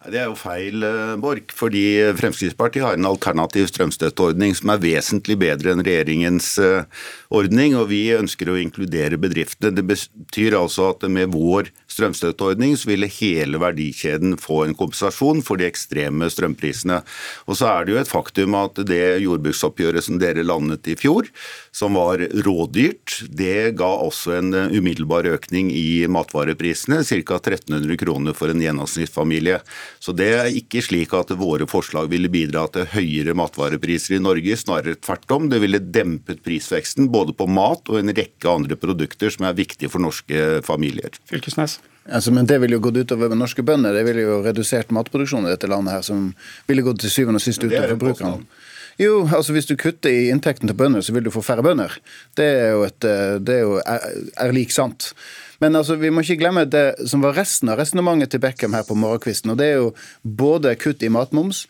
Det 0.06 0.20
er 0.22 0.28
jo 0.30 0.38
feil, 0.38 0.84
eh, 0.86 1.16
Borch. 1.22 1.54
Fordi 1.56 2.14
Fremskrittspartiet 2.18 2.86
har 2.86 2.98
en 2.98 3.10
alternativ 3.10 3.68
strømstøtteordning 3.72 4.56
som 4.58 4.70
er 4.74 4.84
vesentlig 4.84 5.38
bedre 5.42 5.74
enn 5.74 5.84
regjeringens 5.86 6.58
eh, 6.62 6.86
ordning, 7.34 7.76
og 7.80 7.90
vi 7.90 8.04
ønsker 8.16 8.52
å 8.52 8.60
inkludere 8.62 9.18
bedriftene. 9.22 9.74
Det 9.74 9.86
betyr 9.90 10.58
altså 10.60 10.92
at 10.94 11.08
med 11.10 11.34
vår 11.34 11.72
strømstøtteordning 11.96 12.76
så 12.80 12.92
ville 12.92 13.10
hele 13.18 13.60
verdikjeden 13.62 14.36
få 14.42 14.66
en 14.66 14.76
kompensasjon 14.78 15.42
for 15.46 15.60
de 15.60 15.68
ekstreme 15.70 16.30
strømprisene. 16.32 17.02
Og 17.50 17.60
så 17.60 17.70
er 17.72 17.86
det 17.86 17.96
jo 17.96 18.02
et 18.02 18.12
faktum 18.12 18.58
at 18.60 18.82
det 18.88 19.04
jordbruksoppgjøret 19.24 20.06
som 20.06 20.20
dere 20.22 20.46
landet 20.46 20.88
i 20.92 20.98
fjor, 21.00 21.30
som 21.76 21.98
var 21.98 22.22
rådyrt, 22.46 23.22
det 23.30 23.76
ga 23.80 23.90
også 24.06 24.36
en 24.38 24.52
umiddelbar 24.76 25.28
økning 25.36 25.72
i 25.76 26.06
matvareprisene, 26.12 27.02
ca. 27.06 27.40
1300 27.40 28.00
kroner 28.00 28.36
for 28.38 28.52
en 28.52 28.62
gjennomsnittsfamilie. 28.64 29.60
Så 30.00 30.16
det 30.16 30.30
er 30.38 30.52
ikke 30.56 30.84
slik 30.86 31.14
at 31.18 31.34
våre 31.40 31.68
forslag 31.70 32.10
ville 32.12 32.32
bidra 32.32 32.66
til 32.72 32.88
høyere 32.94 33.36
matvarepriser 33.38 34.18
i 34.18 34.24
Norge, 34.24 34.60
snarere 34.60 35.00
tvert 35.00 35.36
om. 35.36 35.50
Det 35.52 35.62
ville 35.64 35.84
dempet 35.84 36.44
prisveksten 36.46 37.10
både 37.14 37.36
på 37.38 37.50
mat 37.52 37.92
og 37.92 38.02
en 38.02 38.16
rekke 38.16 38.52
andre 38.52 38.80
produkter 38.80 39.34
som 39.34 39.48
er 39.50 39.58
viktige 39.58 39.92
for 39.92 40.04
norske 40.04 40.62
familier. 40.66 41.16
Fylkesnes. 41.32 41.80
Altså, 42.06 42.32
men 42.32 42.46
Det 42.46 42.60
ville 42.62 42.78
jo 42.78 42.84
gått 42.86 42.98
utover 43.02 43.34
norske 43.34 43.64
bønder. 43.66 43.94
Det 43.94 44.04
ville 44.06 44.26
jo 44.28 44.42
redusert 44.46 44.92
matproduksjonen 44.94 45.50
i 45.50 45.56
dette 45.56 45.70
landet, 45.72 45.96
her, 45.96 46.06
som 46.06 46.34
ville 46.70 46.86
gått 46.86 47.02
til 47.02 47.14
syvende 47.14 47.42
og 47.42 47.46
sist 47.46 47.64
er 47.64 47.72
utover 47.72 47.96
forbrukerne. 47.96 48.62
Jo, 49.02 49.26
altså 49.28 49.52
Hvis 49.52 49.68
du 49.68 49.76
kutter 49.76 50.14
i 50.14 50.30
inntekten 50.32 50.70
til 50.70 50.78
bønder, 50.78 51.02
så 51.04 51.12
vil 51.16 51.26
du 51.26 51.32
få 51.34 51.42
færre 51.44 51.66
bønder. 51.66 51.98
Det 52.38 52.46
er 52.46 52.70
jo, 52.76 52.86
et, 52.88 53.04
eh, 53.04 53.40
det 53.44 53.58
er, 53.58 53.66
jo 53.66 53.82
er, 53.82 54.06
er 54.46 54.54
lik 54.56 54.72
sant. 54.72 55.14
Men 55.60 55.76
altså, 55.76 55.98
vi 56.00 56.12
må 56.14 56.24
ikke 56.24 56.40
glemme 56.40 56.66
det 56.68 57.08
som 57.10 57.24
var 57.26 57.36
resten 57.36 57.72
av 57.72 57.80
resonnementet 57.80 58.32
til 58.32 58.44
Beckham 58.44 58.76
her 58.76 58.86
på 58.88 58.96
morgenkvisten. 58.96 59.52
og 59.52 59.58
Det 59.58 59.68
er 59.72 59.82
jo 59.82 59.92
både 60.24 60.76
kutt 60.80 61.04
i 61.04 61.12
matmoms 61.12 61.66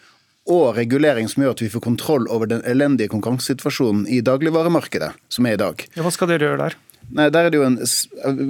og 0.46 0.76
regulering 0.78 1.30
som 1.30 1.42
gjør 1.42 1.56
at 1.56 1.62
vi 1.64 1.72
får 1.74 1.82
kontroll 1.82 2.28
over 2.30 2.50
den 2.50 2.62
elendige 2.70 3.10
konkurransesituasjonen 3.10 4.06
i 4.06 4.22
dagligvaremarkedet 4.22 5.16
som 5.30 5.48
er 5.50 5.58
i 5.58 5.62
dag. 5.62 5.82
Ja, 5.96 6.06
hva 6.06 6.14
skal 6.14 6.30
dere 6.30 6.52
gjøre 6.52 6.62
der? 6.62 6.78
Nei, 7.14 7.28
der 7.30 7.46
er 7.46 7.54
det 7.54 7.60
jo 7.60 7.66
en, 7.68 7.78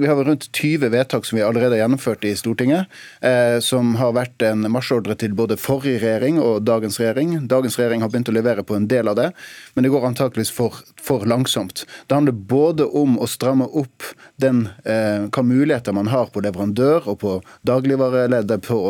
Vi 0.00 0.08
har 0.08 0.16
rundt 0.24 0.48
20 0.52 0.88
vedtak 0.92 1.26
som 1.28 1.36
vi 1.36 1.44
allerede 1.44 1.76
har 1.76 1.84
gjennomført 1.84 2.24
i 2.24 2.32
Stortinget, 2.36 2.86
eh, 3.20 3.58
som 3.60 3.94
har 4.00 4.14
vært 4.16 4.42
en 4.46 4.64
marsjordre 4.72 5.16
til 5.20 5.34
både 5.36 5.58
forrige 5.60 6.00
regjering 6.00 6.40
og 6.40 6.64
dagens 6.64 6.96
regjering. 7.00 7.36
Dagens 7.50 7.76
regjering 7.78 8.02
har 8.02 8.10
begynt 8.12 8.30
å 8.32 8.36
levere 8.36 8.64
på 8.64 8.78
en 8.78 8.88
del 8.88 9.12
av 9.12 9.18
det, 9.20 9.28
men 9.74 9.84
det 9.84 9.92
går 9.92 10.08
antakeligvis 10.08 10.54
for, 10.56 10.80
for 10.96 11.28
langsomt. 11.28 11.84
Det 12.06 12.16
handler 12.16 12.32
både 12.32 12.88
om 12.88 13.18
å 13.20 13.28
stramme 13.28 13.68
opp 13.68 14.08
den, 14.40 14.68
eh, 14.84 15.28
hva 15.28 15.44
muligheter 15.44 15.92
man 15.96 16.08
har 16.12 16.32
på 16.32 16.42
leverandør 16.46 17.12
og 17.12 17.20
på 17.20 17.36
dagligvareleddet 17.68 18.64
på, 18.64 18.80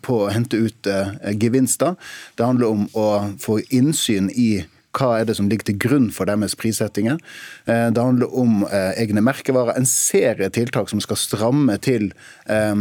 på 0.00 0.20
å 0.24 0.32
hente 0.32 0.56
ut 0.56 0.90
eh, 0.90 1.14
gevinster. 1.36 1.96
Det 2.36 2.48
handler 2.48 2.72
om 2.72 2.86
å 2.96 3.08
få 3.40 3.60
innsyn 3.68 4.32
i 4.32 4.64
hva 4.96 5.20
er 5.20 5.28
det 5.28 5.36
som 5.38 5.48
ligger 5.50 5.70
til 5.70 5.78
grunn 5.80 6.08
for 6.14 6.28
deres 6.30 6.56
prissettinger. 6.58 7.20
Eh, 7.66 7.90
Det 7.90 8.02
handler 8.02 8.34
om 8.34 8.64
eh, 8.66 8.94
egne 9.00 9.22
merkevarer. 9.22 9.76
En 9.76 9.86
serie 9.86 10.50
tiltak 10.50 10.90
som 10.90 11.00
skal 11.00 11.16
stramme 11.20 11.78
til 11.78 12.10
eh, 12.48 12.74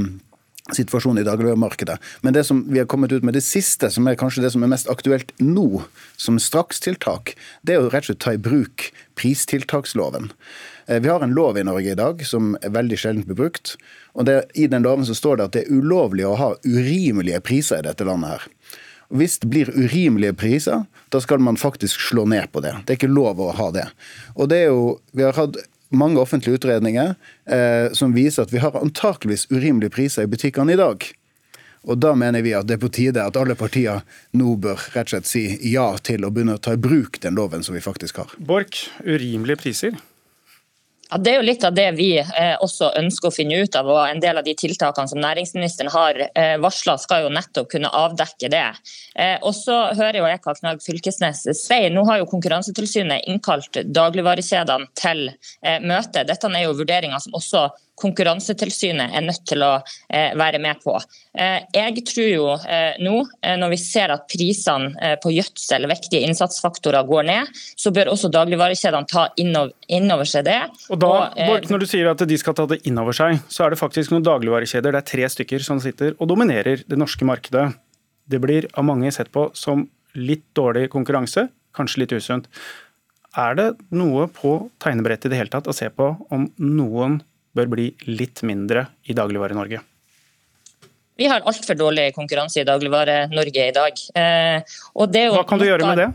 situasjonen 0.73 1.21
i 1.21 1.27
dagligvaremarkedet. 1.27 1.97
Men 2.21 2.33
det 2.33 2.45
som 2.45 2.63
vi 2.69 2.79
har 2.79 2.89
kommet 2.89 3.11
ut 3.11 3.23
med 3.25 3.33
det 3.33 3.45
siste, 3.45 3.89
som 3.89 4.07
er 4.07 4.17
kanskje 4.19 4.43
det 4.43 4.51
som 4.53 4.63
er 4.63 4.69
mest 4.69 4.89
aktuelt 4.89 5.33
nå, 5.41 5.83
som 6.17 6.37
strakstiltak, 6.41 7.35
det 7.65 7.75
er 7.75 7.85
å 7.85 7.89
rett 7.89 8.05
og 8.05 8.11
slett 8.11 8.21
ta 8.25 8.35
i 8.37 8.41
bruk 8.41 8.91
pristiltaksloven. 9.17 10.29
Vi 10.89 11.09
har 11.09 11.21
en 11.21 11.33
lov 11.37 11.57
i 11.57 11.63
Norge 11.65 11.91
i 11.91 11.97
dag 11.97 12.21
som 12.25 12.55
er 12.65 12.71
veldig 12.73 12.97
sjelden 12.97 13.25
blir 13.25 13.37
brukt. 13.37 13.75
og 14.13 14.25
det, 14.25 14.49
I 14.55 14.65
den 14.65 14.81
loven 14.81 15.05
så 15.05 15.13
står 15.13 15.37
det 15.37 15.45
at 15.45 15.53
det 15.53 15.65
er 15.65 15.73
ulovlig 15.73 16.25
å 16.25 16.37
ha 16.37 16.53
urimelige 16.65 17.41
priser 17.45 17.81
i 17.81 17.85
dette 17.85 18.05
landet. 18.05 18.29
her. 18.29 18.47
Hvis 19.09 19.39
det 19.41 19.49
blir 19.49 19.71
urimelige 19.73 20.35
priser, 20.37 20.85
da 21.09 21.21
skal 21.21 21.41
man 21.41 21.57
faktisk 21.57 22.01
slå 22.09 22.27
ned 22.29 22.51
på 22.53 22.61
det. 22.61 22.75
Det 22.85 22.93
er 22.93 22.99
ikke 22.99 23.11
lov 23.11 23.41
å 23.41 23.51
ha 23.57 23.69
det. 23.73 23.87
Og 24.35 24.51
det 24.51 24.63
er 24.65 24.69
jo, 24.69 24.99
Vi 25.11 25.25
har 25.25 25.33
hatt 25.33 25.57
mange 25.89 26.21
offentlige 26.21 26.59
utredninger 26.59 27.15
eh, 27.49 27.89
som 27.97 28.13
viser 28.13 28.45
at 28.45 28.53
vi 28.53 28.61
har 28.61 28.77
antakeligvis 28.77 29.47
urimelige 29.49 29.95
priser 29.95 30.27
i 30.27 30.29
butikkene 30.29 30.73
i 30.73 30.77
dag. 30.79 31.07
Og 31.87 31.97
Da 31.97 32.13
mener 32.15 32.43
vi 32.43 32.53
at 32.53 32.67
det 32.67 32.75
er 32.77 32.83
på 32.83 32.91
tide 32.91 33.23
at 33.23 33.37
alle 33.39 33.55
partier 33.57 34.03
nå 34.37 34.55
bør 34.61 34.77
rett 34.93 35.07
og 35.07 35.15
slett 35.15 35.29
si 35.29 35.43
ja 35.71 35.87
til 36.03 36.27
å 36.27 36.31
begynne 36.33 36.57
å 36.59 36.61
ta 36.61 36.75
i 36.75 36.81
bruk 36.81 37.21
den 37.23 37.39
loven 37.39 37.63
som 37.63 37.77
vi 37.77 37.81
faktisk 37.81 38.19
har. 38.21 38.35
Borch, 38.37 38.89
urimelige 39.05 39.63
priser. 39.63 39.97
Ja, 41.09 41.17
Det 41.17 41.31
er 41.31 41.39
jo 41.39 41.45
litt 41.47 41.63
av 41.65 41.73
det 41.73 41.87
vi 41.97 42.11
eh, 42.21 42.55
også 42.61 42.91
ønsker 42.99 43.31
å 43.31 43.33
finne 43.33 43.57
ut 43.63 43.75
av, 43.79 43.87
og 43.89 44.01
en 44.05 44.21
del 44.21 44.37
av 44.37 44.45
de 44.45 44.53
tiltakene 44.57 45.09
som 45.09 45.21
næringsministeren 45.23 45.89
har 45.89 46.19
eh, 46.27 46.55
varsla, 46.61 46.99
skal 47.01 47.25
jo 47.25 47.31
nettopp 47.33 47.71
kunne 47.71 47.89
avdekke 47.89 48.51
det. 48.53 48.67
Eh, 49.17 49.37
og 49.41 49.55
så 49.57 49.79
hører 49.97 50.19
jo 50.19 50.27
jeg 50.29 50.41
hva 50.45 50.55
Knag 50.59 50.83
Fylkesnes 50.85 51.41
sier. 51.63 51.89
Nå 51.89 52.05
har 52.05 52.21
jo 52.21 52.29
Konkurransetilsynet 52.29 53.25
innkalt 53.31 53.81
dagligvarekjedene 53.89 54.91
til 55.01 55.25
eh, 55.31 55.81
møte. 55.81 56.27
Dette 56.29 56.53
er 56.53 56.67
jo 56.67 56.77
vurderinger 56.77 57.25
som 57.25 57.37
også 57.41 57.65
Konkurransetilsynet 58.00 59.15
er 59.15 59.25
nødt 59.25 59.44
til 59.50 59.63
å 59.65 59.72
eh, 59.79 60.32
være 60.39 60.62
med 60.63 60.79
på. 60.84 60.96
Eh, 61.34 61.65
jeg 61.75 62.03
tror 62.08 62.29
jo 62.29 62.48
eh, 62.58 62.98
nå, 63.03 63.15
når 63.60 63.74
vi 63.74 63.79
ser 63.82 64.13
at 64.13 64.25
prisene 64.32 65.18
på 65.24 65.34
gjødsel, 65.34 65.88
viktige 65.89 66.24
innsatsfaktorer, 66.27 67.06
går 67.10 67.27
ned, 67.29 67.60
så 67.79 67.91
bør 67.96 68.12
også 68.13 68.32
dagligvarekjedene 68.34 69.10
ta 69.10 69.27
innover, 69.41 69.75
innover 69.91 70.29
seg 70.29 70.48
det. 70.48 70.58
Og 70.89 71.00
da, 71.01 71.12
Bård, 71.36 71.70
Når 71.72 71.84
du 71.84 71.88
sier 71.89 72.10
at 72.12 72.24
de 72.29 72.39
skal 72.39 72.56
ta 72.58 72.68
det 72.70 72.82
inn 72.89 73.00
over 73.01 73.15
seg, 73.15 73.39
så 73.51 73.65
er 73.65 73.74
det 73.74 73.82
faktisk 73.82 74.13
noen 74.13 74.25
dagligvarekjeder, 74.27 74.96
det 74.96 75.03
er 75.03 75.10
tre 75.13 75.29
stykker 75.36 75.63
som 75.65 75.82
sitter 75.84 76.15
og 76.18 76.29
dominerer 76.32 76.84
det 76.88 77.00
norske 77.00 77.27
markedet. 77.27 77.70
Det 78.29 78.41
blir 78.44 78.68
av 78.77 78.86
mange 78.88 79.12
sett 79.15 79.32
på 79.34 79.50
som 79.58 79.88
litt 80.18 80.46
dårlig 80.58 80.89
konkurranse, 80.94 81.48
kanskje 81.75 82.03
litt 82.03 82.13
usunt. 82.18 82.50
Er 83.38 83.58
det 83.58 83.68
noe 83.94 84.25
på 84.34 84.56
tegnebrettet 84.82 85.29
i 85.29 85.34
det 85.34 85.41
hele 85.44 85.53
tatt 85.53 85.70
å 85.70 85.75
se 85.75 85.89
på 85.94 86.13
om 86.34 86.48
noen 86.58 87.20
bør 87.56 87.70
bli 87.72 87.88
litt 88.08 88.44
mindre 88.48 88.88
i 89.10 89.15
Dagligvare-Norge? 89.18 89.82
Vi 91.20 91.27
har 91.27 91.44
altfor 91.50 91.75
dårlig 91.75 92.13
konkurranse 92.15 92.62
i 92.62 92.68
Dagligvare-Norge 92.68 93.68
i 93.68 93.75
dag. 93.75 94.01
Eh, 94.15 94.62
Hva 94.96 95.46
kan 95.48 95.60
du 95.60 95.65
gjøre 95.68 95.88
med 95.89 95.98
det? 96.00 96.10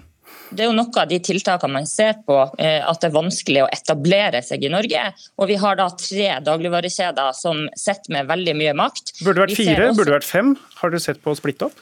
Det 0.55 0.63
er 0.65 0.69
jo 0.71 0.77
noe 0.77 1.01
av 1.03 1.09
de 1.11 1.19
tiltakene 1.25 1.73
man 1.73 1.87
ser 1.89 2.15
på, 2.27 2.37
eh, 2.59 2.81
at 2.87 3.01
det 3.01 3.09
er 3.11 3.15
vanskelig 3.17 3.65
å 3.65 3.69
etablere 3.75 4.41
seg 4.45 4.65
i 4.65 4.71
Norge. 4.73 5.03
Og 5.39 5.49
vi 5.51 5.57
har 5.61 5.77
da 5.77 5.89
tre 5.99 6.29
dagligvarekjeder 6.47 7.35
som 7.37 7.67
sitter 7.77 8.13
med 8.17 8.29
veldig 8.31 8.55
mye 8.57 8.75
makt. 8.79 9.17
Burde 9.25 9.35
det 9.43 9.49
vært 9.49 9.57
fire? 9.57 9.89
også- 9.91 9.97
Burde 9.99 10.11
det 10.13 10.21
vært 10.21 10.31
fem? 10.31 10.57
Har 10.77 10.91
dere 10.91 11.01
sett 11.01 11.23
på 11.23 11.33
å 11.35 11.37
splitte 11.37 11.67
opp? 11.67 11.75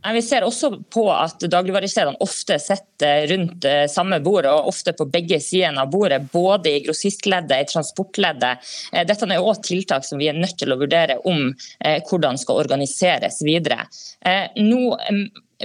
Vi 0.00 0.22
ser 0.22 0.44
også 0.46 0.70
på 0.92 1.02
at 1.12 1.42
dagligvarekjedene 1.52 2.22
ofte 2.24 2.56
sitter 2.62 3.26
rundt 3.30 3.66
eh, 3.68 3.84
samme 3.92 4.20
bord, 4.24 4.48
og 4.48 4.70
ofte 4.72 4.94
på 4.96 5.06
begge 5.12 5.40
sidene 5.44 5.84
av 5.84 5.92
bordet, 5.92 6.22
både 6.32 6.72
i 6.72 6.80
grossistleddet 6.86 7.52
og 7.58 7.66
i 7.66 7.68
transportleddet. 7.68 8.72
Eh, 8.94 9.04
Dette 9.08 9.28
er 9.28 9.42
også 9.42 9.68
tiltak 9.68 10.08
som 10.08 10.20
vi 10.22 10.30
er 10.32 10.40
nødt 10.40 10.56
til 10.60 10.72
å 10.72 10.80
vurdere 10.80 11.20
om 11.28 11.50
eh, 11.52 12.00
hvordan 12.08 12.40
skal 12.40 12.62
organiseres 12.64 13.42
videre. 13.44 13.84
Nå 14.56 14.96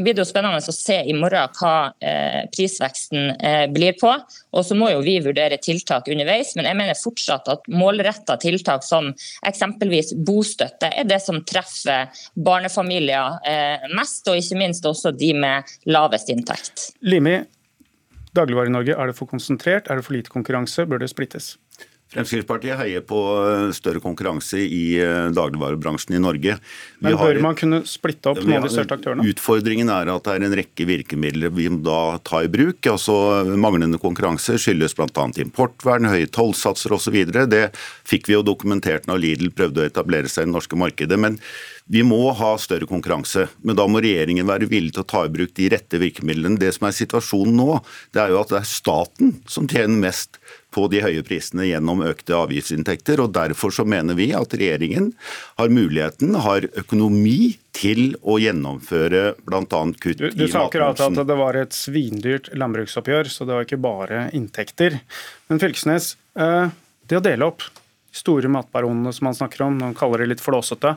blir 0.02 0.14
det 0.14 0.24
jo 0.24 0.28
spennende 0.28 0.60
å 0.60 0.76
se 0.76 0.98
i 1.08 1.14
morgen 1.16 1.52
hva 1.60 1.76
eh, 2.04 2.44
prisveksten 2.54 3.32
eh, 3.36 3.66
blir 3.72 3.96
på. 4.00 4.12
Og 4.56 4.66
så 4.68 4.78
må 4.78 4.90
jo 4.92 5.04
vi 5.06 5.18
vurdere 5.24 5.60
tiltak 5.62 6.10
underveis, 6.12 6.54
men 6.58 6.68
jeg 6.70 6.80
mener 6.80 7.00
fortsatt 7.00 7.50
at 7.52 7.70
målretta 7.72 8.38
tiltak 8.42 8.86
som 8.86 9.12
eksempelvis 9.48 10.14
bostøtte 10.28 10.92
er 10.92 11.08
det 11.10 11.22
som 11.24 11.42
treffer 11.48 12.12
barnefamilier 12.36 13.40
eh, 13.48 13.90
mest, 13.96 14.28
og 14.30 14.40
ikke 14.40 14.60
minst 14.60 14.86
også 14.88 15.14
de 15.16 15.34
med 15.38 15.76
lavest 15.90 16.32
inntekt. 16.34 16.90
Limi, 17.06 17.40
Dagligvare-Norge, 18.36 18.96
er 19.00 19.12
det 19.12 19.16
for 19.18 19.32
konsentrert? 19.32 19.88
Er 19.88 20.00
det 20.00 20.08
for 20.08 20.18
lite 20.18 20.34
konkurranse? 20.34 20.88
Bør 20.90 21.00
det 21.00 21.12
splittes? 21.12 21.56
Fremskrittspartiet 22.16 22.78
heier 22.80 23.04
på 23.06 23.20
eh, 23.44 23.74
større 23.76 24.00
konkurranse 24.04 24.62
i 24.64 24.96
eh, 25.04 25.28
dagligvarebransjen 25.36 26.16
i 26.16 26.22
Norge. 26.24 26.56
Vi 27.00 27.06
Men 27.10 27.18
har- 27.20 27.34
bør 27.36 27.42
man 27.44 27.60
kunne 27.60 27.82
splitte 27.90 28.32
opp 28.32 28.40
noen 28.42 28.62
av 28.62 28.70
de 28.70 28.74
største 28.74 28.96
aktørene? 28.96 29.28
Utfordringen 29.34 29.92
er 29.92 30.12
at 30.14 30.24
det 30.24 30.36
er 30.38 30.48
en 30.48 30.58
rekke 30.62 30.88
virkemidler 30.88 31.52
vi 31.56 31.68
må 31.70 31.82
da 31.84 32.18
ta 32.24 32.42
i 32.46 32.52
bruk. 32.52 32.80
altså 32.88 33.18
Manglende 33.60 34.00
konkurranse 34.00 34.56
skyldes 34.62 34.96
bl.a. 34.96 35.28
importvern, 35.44 36.08
høye 36.10 36.32
tollsatser 36.32 36.96
osv. 36.96 37.20
Det 37.52 37.66
fikk 38.08 38.32
vi 38.32 38.38
jo 38.38 38.44
dokumentert 38.48 39.08
når 39.12 39.20
Lidl 39.26 39.52
prøvde 39.56 39.84
å 39.84 39.90
etablere 39.92 40.32
seg 40.32 40.46
i 40.46 40.50
det 40.50 40.56
norske 40.56 40.80
markedet. 40.80 41.20
men 41.20 41.40
vi 41.88 42.02
må 42.02 42.32
ha 42.34 42.56
større 42.58 42.88
konkurranse, 42.90 43.44
men 43.62 43.78
da 43.78 43.84
må 43.86 44.00
regjeringen 44.02 44.48
være 44.50 44.66
villig 44.72 44.96
til 44.96 45.04
å 45.04 45.08
ta 45.12 45.20
i 45.28 45.30
bruk 45.30 45.52
de 45.54 45.68
rette 45.70 46.00
virkemidlene. 46.02 46.58
Det 46.58 46.72
som 46.74 46.88
er 46.90 46.96
situasjonen 46.98 47.60
nå, 47.60 47.76
det 48.16 48.24
er 48.24 48.34
jo 48.34 48.40
at 48.42 48.50
det 48.56 48.58
er 48.64 48.66
staten 48.72 49.36
som 49.46 49.68
tjener 49.70 50.02
mest 50.02 50.40
på 50.76 50.88
de 50.92 51.00
høye 51.04 51.24
prisene 51.26 51.68
gjennom 51.70 52.04
økte 52.06 52.36
avgiftsinntekter. 52.36 53.22
og 53.24 53.32
Derfor 53.36 53.72
så 53.74 53.86
mener 53.88 54.18
vi 54.18 54.32
at 54.36 54.56
regjeringen 54.56 55.14
har 55.60 55.72
muligheten, 55.72 56.36
har 56.44 56.68
økonomi 56.76 57.56
til 57.76 58.16
å 58.24 58.38
gjennomføre 58.40 59.24
bl.a. 59.48 59.64
kutt 59.70 60.20
Du, 60.20 60.28
du 60.32 60.46
i 60.46 60.52
sa 60.52 60.66
akkurat 60.68 61.00
at 61.00 61.22
det 61.28 61.40
var 61.40 61.60
et 61.60 61.76
svindyrt 61.76 62.52
landbruksoppgjør, 62.56 63.32
så 63.32 63.48
det 63.48 63.58
var 63.58 63.68
ikke 63.68 63.82
bare 63.84 64.28
inntekter. 64.36 65.00
Men 65.52 65.64
Fylkesnes, 65.64 66.14
eh, 66.40 66.68
det 67.08 67.20
å 67.20 67.24
dele 67.24 67.50
opp 67.52 67.66
store 68.16 68.52
matbaronene 68.52 69.12
som 69.16 69.30
man 69.30 69.36
snakker 69.36 69.66
om, 69.66 69.82
han 69.84 69.98
kaller 69.98 70.24
det 70.24 70.36
litt 70.36 70.44
flåsete. 70.44 70.96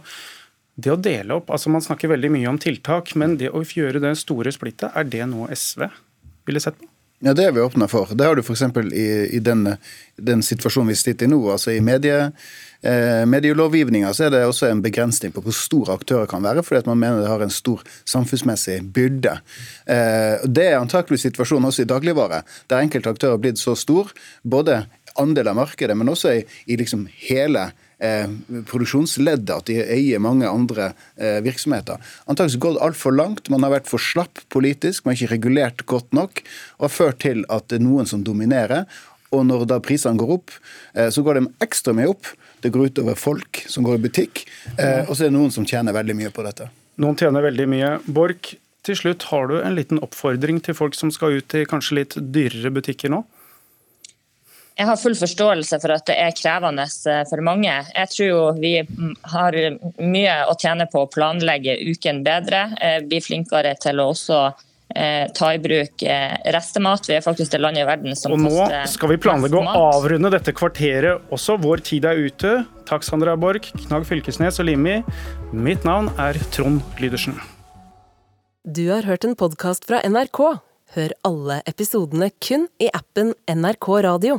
Det 0.78 0.92
å 0.94 1.00
dele 1.02 1.40
opp, 1.40 1.50
altså 1.50 1.72
Man 1.74 1.82
snakker 1.82 2.12
veldig 2.12 2.30
mye 2.30 2.50
om 2.50 2.58
tiltak, 2.62 3.16
men 3.18 3.34
det 3.40 3.50
å 3.50 3.64
gjøre 3.66 4.02
det 4.02 4.14
store 4.20 4.52
splittet, 4.54 4.94
er 4.94 5.10
det 5.10 5.26
noe 5.26 5.50
SV 5.50 5.88
ville 6.46 6.62
sett 6.62 6.78
på? 6.78 6.86
Ja, 7.20 7.32
Det 7.34 7.44
er 7.44 7.52
vi 7.52 7.60
åpna 7.60 7.88
for. 7.90 8.06
Det 8.14 8.24
har 8.24 8.36
du 8.36 8.42
f.eks. 8.44 8.62
I, 8.94 9.06
i 9.34 9.38
den, 9.42 9.64
den 10.16 10.42
situasjonen 10.42 10.92
vi 10.92 10.94
sitter 10.94 11.26
i 11.26 11.30
nå. 11.32 11.40
altså 11.50 11.72
I 11.74 11.80
medie, 11.82 12.30
eh, 12.80 13.24
medielovgivninga 13.26 14.12
er 14.22 14.30
det 14.30 14.44
også 14.46 14.68
en 14.68 14.82
begrensning 14.84 15.34
på 15.34 15.42
hvor 15.42 15.56
store 15.56 15.96
aktører 15.98 16.30
kan 16.30 16.46
være, 16.46 16.62
fordi 16.62 16.84
at 16.84 16.90
man 16.90 17.00
mener 17.00 17.24
det 17.24 17.32
har 17.32 17.42
en 17.42 17.50
stor 17.50 17.82
samfunnsmessig 18.06 18.78
byrde. 18.94 19.34
Eh, 19.90 20.46
det 20.46 20.68
er 20.68 20.78
antakelig 20.78 21.18
situasjonen 21.24 21.72
også 21.72 21.82
i 21.82 21.90
dagligvare, 21.90 22.44
der 22.70 22.86
enkelte 22.86 23.10
aktører 23.10 23.34
har 23.34 23.42
blitt 23.42 23.58
så 23.58 23.74
stor, 23.74 24.14
både 24.46 24.84
andel 25.18 25.50
av 25.50 25.58
markedet, 25.58 25.98
men 25.98 26.14
også 26.14 26.36
i, 26.38 26.46
i 26.70 26.78
liksom 26.78 27.08
hele 27.26 27.72
eh, 27.98 28.30
produksjonsleddet, 28.70 29.52
at 29.54 29.68
de 29.70 29.78
eier 29.82 30.22
mange 30.22 30.48
andre 30.48 30.92
eh, 31.16 31.38
virksomheter. 31.44 32.00
Antakeligvis 32.26 32.62
gått 32.62 32.80
altfor 32.84 33.14
langt. 33.16 33.50
Man 33.52 33.66
har 33.66 33.74
vært 33.78 33.90
for 33.90 34.02
slapp 34.02 34.42
politisk, 34.54 35.04
man 35.04 35.14
har 35.14 35.22
ikke 35.22 35.34
regulert 35.34 35.86
godt 35.90 36.12
nok, 36.16 36.42
og 36.78 36.88
har 36.88 36.94
ført 36.94 37.22
til 37.26 37.44
at 37.52 37.68
det 37.70 37.80
er 37.80 37.86
noen 37.86 38.08
som 38.08 38.24
dominerer. 38.26 38.86
Og 39.34 39.44
når 39.44 39.66
da 39.68 39.80
prisene 39.84 40.18
går 40.20 40.36
opp, 40.38 40.54
eh, 40.94 41.10
så 41.12 41.24
går 41.24 41.40
de 41.40 41.48
ekstra 41.64 41.94
mye 41.96 42.12
opp. 42.14 42.30
Det 42.62 42.72
går 42.74 42.90
utover 42.92 43.18
folk 43.18 43.62
som 43.70 43.84
går 43.86 43.98
i 43.98 44.04
butikk, 44.08 44.46
eh, 44.78 45.04
og 45.06 45.14
så 45.14 45.26
er 45.26 45.30
det 45.30 45.36
noen 45.36 45.52
som 45.54 45.66
tjener 45.68 45.94
veldig 45.94 46.16
mye 46.18 46.32
på 46.34 46.42
dette. 46.46 46.70
Noen 46.98 47.18
tjener 47.18 47.44
veldig 47.44 47.68
mye. 47.70 47.90
Borch, 48.10 48.56
til 48.82 48.96
slutt 48.96 49.28
har 49.30 49.50
du 49.50 49.58
en 49.60 49.76
liten 49.76 50.00
oppfordring 50.02 50.62
til 50.64 50.74
folk 50.74 50.96
som 50.96 51.12
skal 51.14 51.38
ut 51.38 51.54
i 51.54 51.66
kanskje 51.68 52.00
litt 52.00 52.16
dyrere 52.18 52.72
butikker 52.74 53.12
nå? 53.12 53.22
Jeg 54.78 54.86
har 54.86 54.98
full 55.00 55.16
forståelse 55.18 55.80
for 55.82 55.90
at 55.90 56.06
det 56.06 56.14
er 56.22 56.34
krevende 56.38 56.84
eh, 56.86 57.24
for 57.26 57.42
mange. 57.42 57.66
Jeg 57.66 58.10
tror 58.12 58.28
jo 58.28 58.42
vi 58.62 58.76
har 59.32 59.56
mye 59.98 60.36
å 60.46 60.54
tjene 60.54 60.86
på 60.90 61.02
å 61.02 61.10
planlegge 61.10 61.74
uken 61.88 62.22
bedre. 62.26 62.68
Eh, 62.78 63.00
bli 63.02 63.18
flinkere 63.22 63.72
til 63.82 63.98
å 63.98 64.06
også 64.12 64.38
eh, 64.94 65.24
ta 65.34 65.50
i 65.50 65.58
bruk 65.64 66.04
restemat. 66.54 67.10
Vi 67.10 67.16
er 67.16 67.24
faktisk 67.26 67.56
det 67.56 67.62
landet 67.64 67.82
i 67.82 67.88
verden 67.88 68.14
som 68.18 68.36
Og 68.36 68.44
nå 68.44 68.68
skal 68.86 69.10
vi 69.16 69.18
planlegge 69.24 69.58
å 69.58 69.82
avrunde 69.98 70.30
dette 70.36 70.54
kvarteret 70.54 71.26
også. 71.34 71.58
Vår 71.64 71.82
tid 71.90 72.06
er 72.06 72.22
ute. 72.28 72.54
Takk, 72.86 73.02
Sandra 73.02 73.34
Borch, 73.34 73.72
Knag 73.88 74.06
Fylkesnes 74.06 74.62
og 74.62 74.70
Limi. 74.70 75.00
Mitt 75.50 75.82
navn 75.88 76.12
er 76.22 76.38
Trond 76.54 76.86
Lydersen. 77.02 77.34
Du 78.62 78.86
har 78.92 79.02
hørt 79.10 79.26
en 79.26 79.34
podkast 79.34 79.90
fra 79.90 80.04
NRK. 80.06 80.44
Hør 80.94 81.12
alle 81.26 81.64
episodene 81.66 82.30
kun 82.38 82.70
i 82.78 82.92
appen 82.94 83.34
NRK 83.50 83.90
Radio. 84.06 84.38